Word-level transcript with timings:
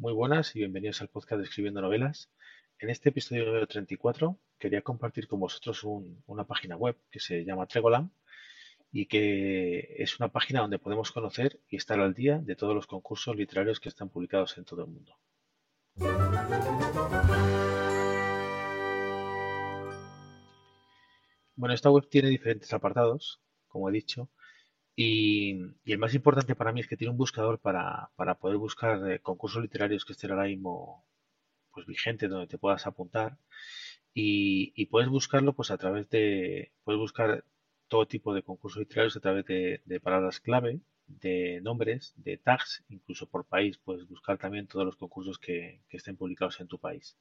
Muy 0.00 0.12
buenas 0.12 0.54
y 0.54 0.60
bienvenidos 0.60 1.00
al 1.00 1.08
podcast 1.08 1.40
de 1.40 1.48
Escribiendo 1.48 1.80
Novelas. 1.80 2.30
En 2.78 2.88
este 2.88 3.08
episodio 3.08 3.44
número 3.46 3.66
34 3.66 4.38
quería 4.56 4.80
compartir 4.80 5.26
con 5.26 5.40
vosotros 5.40 5.82
una 5.82 6.46
página 6.46 6.76
web 6.76 6.96
que 7.10 7.18
se 7.18 7.44
llama 7.44 7.66
Tregolam 7.66 8.12
y 8.92 9.06
que 9.06 9.96
es 9.98 10.20
una 10.20 10.28
página 10.28 10.60
donde 10.60 10.78
podemos 10.78 11.10
conocer 11.10 11.58
y 11.68 11.74
estar 11.74 11.98
al 11.98 12.14
día 12.14 12.38
de 12.38 12.54
todos 12.54 12.76
los 12.76 12.86
concursos 12.86 13.34
literarios 13.34 13.80
que 13.80 13.88
están 13.88 14.08
publicados 14.08 14.56
en 14.56 14.64
todo 14.64 14.82
el 14.82 14.86
mundo. 14.86 15.16
Bueno, 21.56 21.74
esta 21.74 21.90
web 21.90 22.08
tiene 22.08 22.28
diferentes 22.28 22.72
apartados, 22.72 23.40
como 23.66 23.88
he 23.88 23.92
dicho, 23.92 24.30
y, 25.00 25.52
el 25.84 25.98
más 25.98 26.12
importante 26.14 26.56
para 26.56 26.72
mí 26.72 26.80
es 26.80 26.88
que 26.88 26.96
tiene 26.96 27.12
un 27.12 27.16
buscador 27.16 27.60
para, 27.60 28.10
poder 28.40 28.56
buscar 28.56 29.08
eh, 29.08 29.20
concursos 29.20 29.62
literarios 29.62 30.04
que 30.04 30.12
estén 30.12 30.32
ahora 30.32 30.48
mismo 30.48 31.04
pues, 31.72 31.86
vigentes, 31.86 32.28
donde 32.28 32.48
te 32.48 32.58
puedas 32.58 32.84
apuntar. 32.84 33.38
Y, 34.12 34.86
puedes 34.86 35.08
buscarlo 35.08 35.52
pues 35.52 35.70
a 35.70 35.78
través 35.78 36.10
de, 36.10 36.72
puedes 36.82 36.98
buscar 36.98 37.44
todo 37.86 38.08
tipo 38.08 38.34
de 38.34 38.42
concursos 38.42 38.80
literarios 38.80 39.16
a 39.16 39.20
través 39.20 39.44
de, 39.46 40.00
palabras 40.02 40.40
clave, 40.40 40.80
de 41.06 41.60
nombres, 41.62 42.12
de 42.16 42.36
tags, 42.36 42.82
incluso 42.88 43.28
por 43.28 43.46
país, 43.46 43.78
puedes 43.78 44.08
buscar 44.08 44.36
también 44.36 44.66
todos 44.66 44.84
los 44.84 44.96
concursos 44.96 45.38
que, 45.38 45.80
que, 45.88 45.98
estén 45.98 46.16
publicados 46.16 46.58
en 46.58 46.66
tu 46.66 46.80
país. 46.80 47.16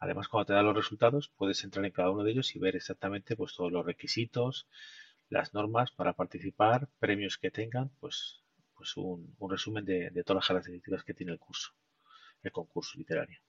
Además, 0.00 0.26
cuando 0.26 0.46
te 0.46 0.54
dan 0.54 0.66
los 0.66 0.74
resultados, 0.74 1.28
puedes 1.36 1.62
entrar 1.62 1.84
en 1.84 1.92
cada 1.92 2.10
uno 2.10 2.24
de 2.24 2.32
ellos 2.32 2.56
y 2.56 2.58
ver 2.58 2.74
exactamente 2.74 3.36
pues, 3.36 3.54
todos 3.54 3.70
los 3.70 3.86
requisitos, 3.86 4.66
las 5.32 5.54
normas 5.54 5.90
para 5.90 6.12
participar, 6.12 6.88
premios 6.98 7.38
que 7.38 7.50
tengan, 7.50 7.88
pues, 8.00 8.42
pues 8.76 8.96
un, 8.96 9.34
resumen 9.48 9.84
de, 9.84 10.10
todas 10.24 10.42
las 10.42 10.48
características 10.48 11.04
que 11.04 11.14
tiene 11.14 11.32
el 11.32 11.38
curso, 11.38 11.72
el 12.42 12.52
concurso 12.52 12.98
literario. 12.98 13.40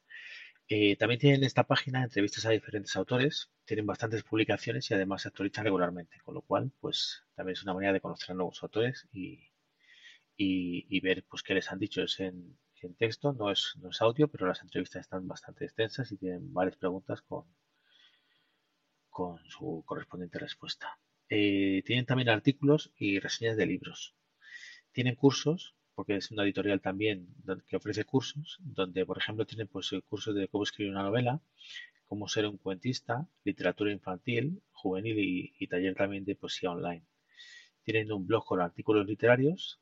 Eh, 0.69 0.95
también 0.95 1.19
tienen 1.19 1.43
esta 1.43 1.65
página 1.65 2.03
entrevistas 2.03 2.45
a 2.45 2.51
diferentes 2.51 2.95
autores, 2.95 3.51
tienen 3.65 3.85
bastantes 3.85 4.23
publicaciones 4.23 4.89
y 4.89 4.93
además 4.93 5.23
se 5.23 5.27
actualizan 5.27 5.65
regularmente, 5.65 6.21
con 6.23 6.35
lo 6.35 6.41
cual, 6.41 6.71
pues 6.79 7.23
también 7.35 7.53
es 7.53 7.63
una 7.63 7.73
manera 7.73 7.91
de 7.93 7.99
conocer 8.01 8.31
a 8.31 8.35
nuevos 8.35 8.63
autores 8.63 9.07
y, 9.11 9.49
y, 10.37 10.99
ver 11.01 11.25
pues 11.29 11.43
qué 11.43 11.53
les 11.53 11.69
han 11.69 11.79
dicho. 11.79 12.01
Es 12.01 12.19
en, 12.21 12.57
texto, 12.97 13.33
no 13.33 13.51
es, 13.51 13.75
no 13.81 13.89
es 13.89 14.01
audio, 14.01 14.27
pero 14.29 14.47
las 14.47 14.61
entrevistas 14.61 15.01
están 15.01 15.27
bastante 15.27 15.65
extensas 15.65 16.11
y 16.11 16.17
tienen 16.17 16.53
varias 16.53 16.77
preguntas 16.77 17.21
con, 17.21 17.45
con 19.09 19.39
su 19.45 19.83
correspondiente 19.85 20.39
respuesta. 20.39 20.97
Eh, 21.35 21.81
tienen 21.83 22.05
también 22.05 22.29
artículos 22.29 22.91
y 22.95 23.17
reseñas 23.17 23.57
de 23.57 23.65
libros. 23.65 24.13
Tienen 24.91 25.15
cursos, 25.15 25.73
porque 25.95 26.15
es 26.15 26.29
una 26.29 26.43
editorial 26.43 26.79
también 26.79 27.27
que 27.67 27.75
ofrece 27.75 28.05
cursos, 28.05 28.59
donde, 28.61 29.03
por 29.03 29.17
ejemplo, 29.17 29.43
tienen 29.43 29.67
pues, 29.67 29.89
cursos 30.07 30.35
de 30.35 30.47
cómo 30.47 30.63
escribir 30.63 30.91
una 30.91 31.01
novela, 31.01 31.41
cómo 32.05 32.27
ser 32.27 32.45
un 32.45 32.57
cuentista, 32.57 33.27
literatura 33.45 33.91
infantil, 33.91 34.61
juvenil 34.73 35.17
y, 35.59 35.67
taller 35.67 35.95
también 35.95 36.23
de 36.23 36.35
poesía 36.35 36.69
online. 36.69 37.03
Tienen 37.81 38.11
un 38.11 38.27
blog 38.27 38.45
con 38.45 38.61
artículos 38.61 39.07
literarios, 39.07 39.79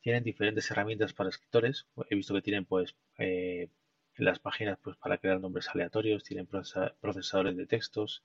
tienen 0.00 0.24
diferentes 0.24 0.70
herramientas 0.70 1.12
para 1.12 1.28
escritores. 1.28 1.86
He 2.08 2.14
visto 2.14 2.32
que 2.32 2.40
tienen 2.40 2.64
pues 2.64 2.96
eh, 3.18 3.68
en 4.14 4.24
las 4.24 4.38
páginas 4.38 4.78
pues 4.82 4.96
para 4.96 5.18
crear 5.18 5.40
nombres 5.40 5.68
aleatorios, 5.68 6.24
tienen 6.24 6.46
procesadores 6.46 7.54
de 7.54 7.66
textos, 7.66 8.24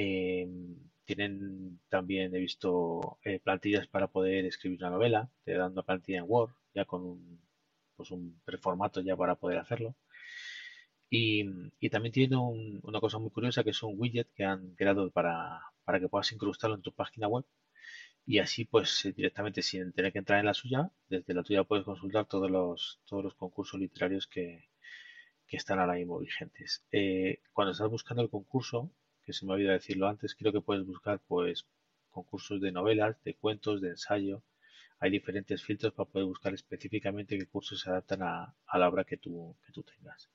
Em, 0.00 0.76
tienen 1.04 1.80
también, 1.88 2.34
he 2.34 2.38
visto, 2.38 3.18
eh, 3.24 3.40
plantillas 3.40 3.86
para 3.88 4.06
poder 4.08 4.44
escribir 4.46 4.78
una 4.78 4.90
novela. 4.90 5.30
Te 5.44 5.54
dan 5.54 5.72
una 5.72 5.82
plantilla 5.82 6.18
en 6.18 6.26
Word, 6.28 6.52
ya 6.74 6.84
con 6.84 7.02
un, 7.04 7.40
pues 7.96 8.10
un 8.12 8.40
preformato 8.44 9.00
ya 9.00 9.16
para 9.16 9.34
poder 9.36 9.58
hacerlo. 9.58 9.96
Y, 11.10 11.44
también 11.90 12.12
tiene 12.12 12.36
una 12.36 13.00
cosa 13.00 13.18
muy 13.18 13.30
curiosa 13.30 13.64
que 13.64 13.70
es 13.70 13.82
un 13.82 13.94
widget 13.98 14.28
que 14.34 14.44
han 14.44 14.74
creado 14.76 15.10
para, 15.10 15.62
para 15.84 16.00
que 16.00 16.08
puedas 16.08 16.30
incrustarlo 16.32 16.76
en 16.76 16.82
tu 16.82 16.92
página 16.92 17.28
web. 17.28 17.44
Y 18.26 18.38
así, 18.40 18.64
pues 18.66 19.04
eh, 19.06 19.12
directamente 19.12 19.62
sin 19.62 19.92
tener 19.92 20.12
que 20.12 20.20
entrar 20.20 20.38
en 20.40 20.46
la 20.46 20.54
suya, 20.54 20.90
desde 21.08 21.34
la 21.34 21.42
tuya 21.42 21.64
puedes 21.64 21.84
consultar 21.84 22.26
todos 22.26 22.50
los, 22.50 23.00
todos 23.06 23.24
los 23.24 23.34
concursos 23.34 23.80
literarios 23.80 24.26
que, 24.28 24.68
que 25.48 25.56
están 25.56 25.80
ahora 25.80 25.94
mismo 25.94 26.18
vigentes. 26.20 26.84
Eh, 26.92 27.40
cuando 27.52 27.72
estás 27.72 27.90
buscando 27.90 28.22
el 28.22 28.30
concurso, 28.30 28.92
que 29.28 29.34
se 29.34 29.44
me 29.44 29.52
ha 29.52 29.56
olvidado 29.56 29.74
decirlo 29.74 30.08
antes, 30.08 30.34
creo 30.34 30.54
que 30.54 30.62
puedes 30.62 30.86
buscar 30.86 31.20
pues 31.28 31.66
concursos 32.08 32.62
de 32.62 32.72
novelas, 32.72 33.22
de 33.24 33.34
cuentos, 33.34 33.82
de 33.82 33.90
ensayo. 33.90 34.42
Hay 35.00 35.10
diferentes 35.10 35.62
filtros 35.62 35.92
para 35.92 36.08
poder 36.08 36.26
buscar 36.26 36.54
específicamente 36.54 37.38
qué 37.38 37.46
cursos 37.46 37.78
se 37.82 37.90
adaptan 37.90 38.22
a, 38.22 38.54
la 38.72 38.88
obra 38.88 39.04
que 39.04 39.18
tú, 39.18 39.54
que 39.66 39.72
tú 39.72 39.82
tengas. 39.82 40.30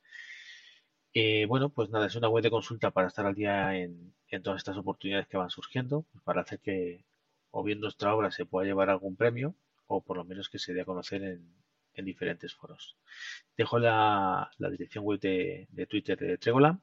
Eh, 1.12 1.48
bueno, 1.48 1.70
pues 1.70 1.90
nada, 1.90 2.06
es 2.06 2.16
una 2.16 2.30
web 2.30 2.44
de 2.44 2.52
consulta 2.52 2.92
para 2.92 3.08
estar 3.08 3.26
al 3.26 3.34
día 3.34 3.76
en, 3.76 4.14
todas 4.44 4.60
estas 4.60 4.78
oportunidades 4.78 5.28
que 5.28 5.38
van 5.38 5.50
surgiendo, 5.50 6.06
pues 6.12 6.24
para 6.24 6.42
hacer 6.42 6.60
que 6.60 7.04
o 7.50 7.64
bien 7.64 7.80
nuestra 7.80 8.14
obra 8.16 8.30
se 8.30 8.46
pueda 8.46 8.68
llevar 8.68 8.92
algún 8.92 9.16
premio 9.16 9.56
o 9.88 10.04
por 10.04 10.18
lo 10.18 10.24
menos 10.24 10.50
que 10.50 10.60
se 10.60 10.74
dé 10.74 10.82
a 10.82 10.86
conocer 10.86 11.24
en, 11.24 12.06
diferentes 12.06 12.54
foros. 12.54 12.96
Dejo 13.58 13.80
la, 13.80 14.52
dirección 14.60 15.04
web 15.04 15.20
de, 15.20 15.68
de 15.72 15.88
Twitter 15.88 16.20
de 16.20 16.38
Tregola 16.38 16.80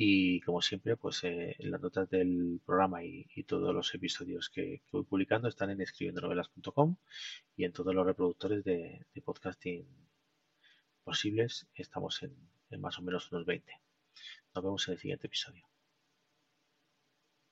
y 0.00 0.40
como 0.42 0.62
siempre, 0.62 0.96
pues 0.96 1.24
eh, 1.24 1.56
en 1.58 1.72
las 1.72 1.80
notas 1.80 2.08
del 2.08 2.60
programa 2.64 3.02
y, 3.02 3.26
todos 3.48 3.74
los 3.74 3.92
episodios 3.94 4.48
que, 4.48 4.82
voy 4.92 5.02
publicando 5.02 5.48
están 5.48 5.70
en 5.70 5.80
escribiendonovelas.com 5.80 6.96
y 7.56 7.64
en 7.64 7.72
todos 7.72 7.92
los 7.94 8.06
reproductores 8.06 8.62
de, 8.62 9.04
podcasting 9.24 9.86
posibles 11.02 11.66
estamos 11.74 12.22
en, 12.22 12.32
en 12.70 12.80
más 12.80 12.98
o 13.00 13.02
menos 13.02 13.32
unos 13.32 13.44
20. 13.44 13.72
Nos 14.54 14.64
vemos 14.64 14.86
en 14.86 14.94
el 14.94 15.00
siguiente 15.00 15.26
episodio. 15.26 15.64